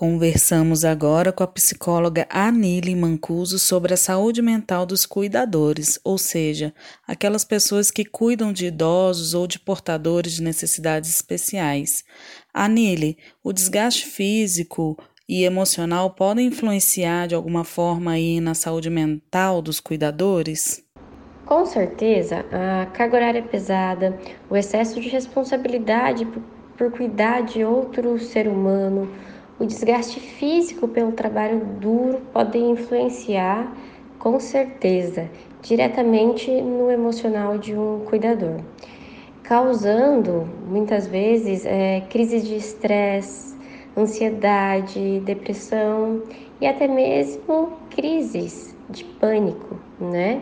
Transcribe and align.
Conversamos 0.00 0.82
agora 0.82 1.30
com 1.30 1.44
a 1.44 1.46
psicóloga 1.46 2.26
Anile 2.30 2.96
Mancuso 2.96 3.58
sobre 3.58 3.92
a 3.92 3.98
saúde 3.98 4.40
mental 4.40 4.86
dos 4.86 5.04
cuidadores, 5.04 6.00
ou 6.02 6.16
seja, 6.16 6.72
aquelas 7.06 7.44
pessoas 7.44 7.90
que 7.90 8.02
cuidam 8.02 8.50
de 8.50 8.64
idosos 8.64 9.34
ou 9.34 9.46
de 9.46 9.58
portadores 9.58 10.32
de 10.32 10.42
necessidades 10.42 11.10
especiais. 11.10 12.02
Anile, 12.54 13.18
o 13.44 13.52
desgaste 13.52 14.06
físico 14.06 14.96
e 15.28 15.44
emocional 15.44 16.08
podem 16.14 16.46
influenciar 16.46 17.28
de 17.28 17.34
alguma 17.34 17.62
forma 17.62 18.12
aí 18.12 18.40
na 18.40 18.54
saúde 18.54 18.88
mental 18.88 19.60
dos 19.60 19.80
cuidadores? 19.80 20.82
Com 21.44 21.66
certeza, 21.66 22.46
a 22.50 22.86
carga 22.86 23.16
horária 23.18 23.42
pesada, 23.42 24.18
o 24.48 24.56
excesso 24.56 24.98
de 24.98 25.10
responsabilidade 25.10 26.24
por, 26.24 26.42
por 26.78 26.90
cuidar 26.90 27.42
de 27.42 27.62
outro 27.62 28.18
ser 28.18 28.48
humano, 28.48 29.06
o 29.60 29.66
desgaste 29.66 30.18
físico 30.18 30.88
pelo 30.88 31.12
trabalho 31.12 31.60
duro 31.78 32.22
podem 32.32 32.70
influenciar, 32.70 33.70
com 34.18 34.40
certeza, 34.40 35.28
diretamente 35.60 36.50
no 36.62 36.90
emocional 36.90 37.58
de 37.58 37.76
um 37.76 38.00
cuidador, 38.06 38.60
causando 39.42 40.48
muitas 40.66 41.06
vezes 41.06 41.66
é, 41.66 42.00
crises 42.08 42.42
de 42.42 42.56
estresse, 42.56 43.54
ansiedade, 43.94 45.20
depressão 45.26 46.22
e 46.58 46.66
até 46.66 46.88
mesmo 46.88 47.74
crises 47.90 48.74
de 48.88 49.04
pânico, 49.04 49.78
né? 50.00 50.40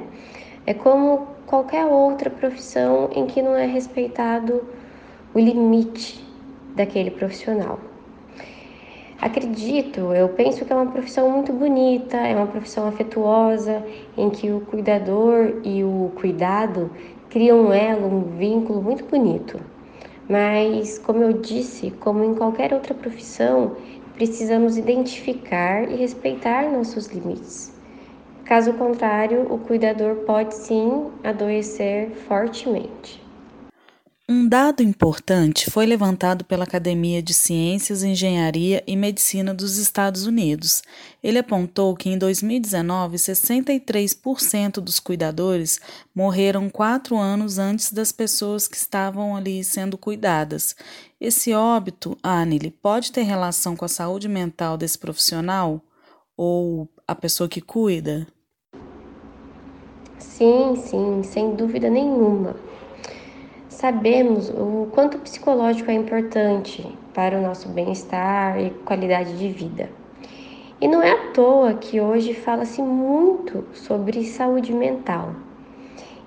É 0.65 0.73
como 0.73 1.27
qualquer 1.45 1.87
outra 1.87 2.31
profissão 2.31 3.11
em 3.13 3.27
que 3.27 3.43
não 3.43 3.57
é 3.57 3.67
respeitado 3.67 4.63
o 5.35 5.41
limite 5.41 6.25
daquele 6.77 7.11
profissional. 7.11 7.88
Acredito, 9.21 10.15
eu 10.15 10.29
penso 10.29 10.65
que 10.65 10.73
é 10.73 10.77
uma 10.77 10.93
profissão 10.93 11.29
muito 11.29 11.53
bonita, 11.53 12.17
é 12.17 12.37
uma 12.37 12.47
profissão 12.47 12.87
afetuosa, 12.87 13.85
em 14.17 14.31
que 14.31 14.53
o 14.53 14.61
cuidador 14.61 15.61
e 15.65 15.83
o 15.83 16.13
cuidado 16.15 16.89
criam 17.29 17.67
um 17.67 17.73
elo, 17.73 18.07
um 18.07 18.39
vínculo 18.39 18.81
muito 18.81 19.05
bonito. 19.07 19.61
Mas, 20.29 20.99
como 21.01 21.25
eu 21.25 21.33
disse, 21.33 21.91
como 21.91 22.23
em 22.23 22.35
qualquer 22.37 22.73
outra 22.73 22.95
profissão, 22.95 23.77
precisamos 24.15 24.77
identificar 24.79 25.91
e 25.91 25.97
respeitar 25.97 26.71
nossos 26.71 27.09
limites. 27.09 27.77
Caso 28.45 28.73
contrário, 28.75 29.53
o 29.53 29.59
cuidador 29.59 30.19
pode 30.27 30.55
sim 30.55 31.11
adoecer 31.25 32.11
fortemente. 32.29 33.28
Um 34.31 34.47
dado 34.47 34.83
importante 34.83 35.71
foi 35.71 35.87
levantado 35.87 36.45
pela 36.45 36.65
Academia 36.65 37.23
de 37.23 37.33
Ciências, 37.33 38.03
Engenharia 38.03 38.85
e 38.87 38.95
Medicina 38.95 39.55
dos 39.55 39.79
Estados 39.79 40.27
Unidos. 40.27 40.83
Ele 41.23 41.39
apontou 41.39 41.97
que 41.97 42.11
em 42.11 42.19
2019, 42.19 43.17
63% 43.17 44.81
dos 44.81 45.01
cuidadores 45.01 45.81
morreram 46.15 46.69
quatro 46.69 47.17
anos 47.17 47.59
antes 47.59 47.91
das 47.91 48.13
pessoas 48.13 48.69
que 48.69 48.77
estavam 48.77 49.35
ali 49.35 49.65
sendo 49.65 49.97
cuidadas. 49.97 50.77
Esse 51.19 51.55
óbito, 51.55 52.15
Anile, 52.23 52.71
pode 52.71 53.11
ter 53.11 53.23
relação 53.23 53.75
com 53.75 53.87
a 53.87 53.89
saúde 53.89 54.29
mental 54.29 54.77
desse 54.77 54.99
profissional 54.99 55.81
ou 56.37 56.87
a 57.07 57.15
pessoa 57.15 57.49
que 57.49 57.63
cuida? 57.63 58.27
Sim, 60.19 60.77
sim, 60.77 61.23
sem 61.23 61.57
dúvida 61.57 61.89
nenhuma. 61.89 62.55
Sabemos 63.79 64.51
o 64.51 64.89
quanto 64.91 65.21
psicológico 65.21 65.89
é 65.89 65.95
importante 65.95 66.85
para 67.15 67.39
o 67.39 67.41
nosso 67.41 67.69
bem-estar 67.69 68.61
e 68.61 68.71
qualidade 68.71 69.39
de 69.39 69.49
vida. 69.51 69.89
E 70.81 70.89
não 70.89 71.01
é 71.01 71.13
à 71.13 71.31
toa 71.31 71.75
que 71.75 72.01
hoje 72.01 72.35
fala-se 72.35 72.83
muito 72.83 73.65
sobre 73.73 74.25
saúde 74.25 74.73
mental. 74.73 75.33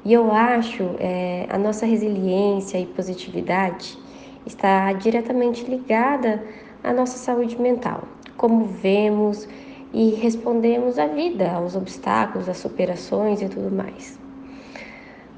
E 0.05 0.13
eu 0.13 0.31
acho 0.31 0.95
é, 0.97 1.45
a 1.49 1.57
nossa 1.57 1.85
resiliência 1.85 2.77
e 2.77 2.85
positividade 2.85 3.97
está 4.45 4.93
diretamente 4.93 5.65
ligada 5.65 6.41
à 6.81 6.93
nossa 6.93 7.17
saúde 7.17 7.61
mental, 7.61 8.05
como 8.37 8.63
vemos 8.63 9.45
e 9.93 10.11
respondemos 10.11 10.97
à 10.97 11.05
vida, 11.05 11.51
aos 11.51 11.75
obstáculos, 11.75 12.47
às 12.47 12.59
superações 12.59 13.41
e 13.41 13.49
tudo 13.49 13.69
mais. 13.75 14.17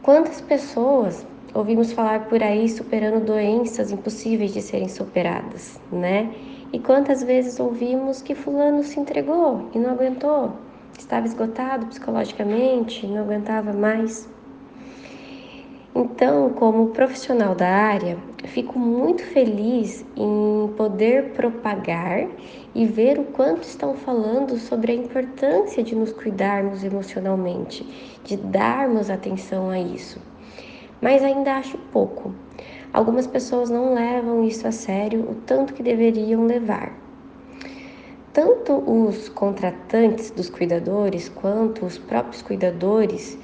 Quantas 0.04 0.40
pessoas 0.42 1.26
ouvimos 1.54 1.92
falar 1.92 2.28
por 2.28 2.42
aí 2.42 2.68
superando 2.68 3.24
doenças 3.24 3.92
impossíveis 3.92 4.54
de 4.54 4.62
serem 4.62 4.90
superadas, 4.90 5.80
né? 5.92 6.34
E 6.72 6.80
quantas 6.80 7.22
vezes 7.22 7.60
ouvimos 7.60 8.22
que 8.22 8.34
fulano 8.34 8.84
se 8.84 9.00
entregou 9.00 9.70
e 9.74 9.78
não 9.78 9.92
aguentou, 9.92 10.54
estava 10.98 11.28
esgotado 11.28 11.86
psicologicamente, 11.86 13.06
não 13.06 13.22
aguentava 13.22 13.72
mais. 13.72 14.28
Então, 15.96 16.50
como 16.50 16.88
profissional 16.88 17.54
da 17.54 17.70
área, 17.70 18.18
fico 18.46 18.80
muito 18.80 19.24
feliz 19.24 20.04
em 20.18 20.74
poder 20.76 21.34
propagar 21.34 22.28
e 22.74 22.84
ver 22.84 23.20
o 23.20 23.26
quanto 23.26 23.62
estão 23.62 23.94
falando 23.94 24.58
sobre 24.58 24.92
a 24.92 24.96
importância 24.96 25.84
de 25.84 25.94
nos 25.94 26.12
cuidarmos 26.12 26.84
emocionalmente, 26.84 27.86
de 28.24 28.36
darmos 28.38 29.12
atenção 29.12 29.70
a 29.70 29.78
isso 29.78 30.20
mas 31.04 31.22
ainda 31.22 31.56
acho 31.58 31.78
pouco. 31.92 32.34
Algumas 32.94 33.28
pessoas 33.28 33.70
não 33.70 33.94
levam 33.94 34.42
isso 34.46 34.66
a 34.66 34.72
sério 34.72 35.20
o 35.30 35.36
tanto 35.36 35.74
que 35.74 35.84
deveriam 35.84 36.46
levar. 36.46 36.94
Tanto 38.32 38.74
os 38.90 39.28
contratantes 39.28 40.32
dos 40.32 40.50
cuidadores 40.50 41.28
quanto 41.28 41.86
os 41.86 41.98
próprios 41.98 42.42
cuidadores, 42.42 43.38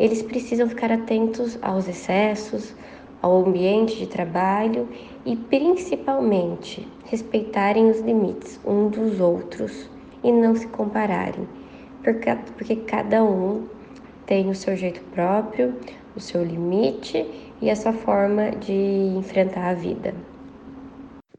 eles 0.00 0.20
precisam 0.20 0.68
ficar 0.68 0.90
atentos 0.90 1.56
aos 1.62 1.86
excessos, 1.86 2.74
ao 3.22 3.46
ambiente 3.46 3.96
de 3.96 4.08
trabalho 4.08 4.88
e 5.24 5.36
principalmente 5.36 6.88
respeitarem 7.04 7.88
os 7.88 8.00
limites 8.00 8.58
um 8.66 8.88
dos 8.88 9.20
outros 9.20 9.88
e 10.24 10.32
não 10.32 10.56
se 10.56 10.66
compararem, 10.66 11.46
porque, 12.02 12.36
porque 12.56 12.76
cada 12.76 13.22
um 13.22 13.64
tem 14.26 14.50
o 14.50 14.54
seu 14.56 14.74
jeito 14.76 15.00
próprio, 15.12 15.72
o 16.16 16.20
seu 16.20 16.42
limite 16.42 17.26
e 17.60 17.70
a 17.70 17.76
sua 17.76 17.92
forma 17.92 18.50
de 18.50 18.72
enfrentar 18.72 19.68
a 19.68 19.74
vida. 19.74 20.14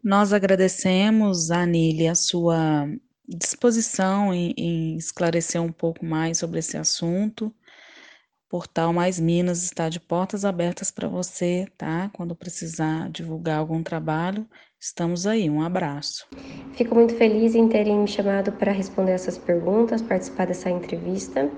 Nós 0.04 0.32
agradecemos, 0.32 1.52
Anile, 1.52 2.08
a 2.08 2.16
sua 2.16 2.88
disposição 3.28 4.34
em, 4.34 4.54
em, 4.58 4.96
esclarecer 4.96 5.62
um 5.62 5.72
pouco 5.72 6.06
mais 6.06 6.38
sobre 6.38 6.60
esse 6.60 6.78
assunto. 6.78 7.48
O 7.48 8.50
Portal 8.50 8.94
Mais 8.94 9.20
Minas 9.20 9.64
está 9.64 9.90
de 9.90 10.00
portas 10.00 10.46
abertas 10.46 10.90
para 10.90 11.10
você, 11.10 11.68
tá? 11.78 12.10
Quando 12.14 12.34
precisar 12.34 13.10
divulgar 13.10 13.60
algum 13.60 13.84
trabalho, 13.84 14.48
estamos 14.80 15.28
aí. 15.28 15.50
Um 15.50 15.62
abraço. 15.62 16.26
Fico 16.72 16.96
muito 16.96 17.14
feliz 17.16 17.54
em 17.54 17.68
terem 17.68 18.00
me 18.00 18.08
chamado 18.08 18.54
para 18.54 18.72
responder 18.72 19.12
essas 19.12 19.38
perguntas, 19.38 20.02
participar 20.02 20.48
dessa 20.48 20.70
entrevista. 20.70 21.52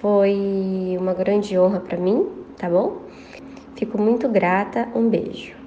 Foi 0.00 0.96
uma 0.98 1.14
grande 1.14 1.58
honra 1.58 1.80
para 1.80 1.98
mim, 1.98 2.41
tá 2.56 2.68
bom? 2.70 3.08
Fico 3.74 3.98
muito 3.98 4.28
grata, 4.28 4.90
um 4.94 5.08
beijo. 5.08 5.61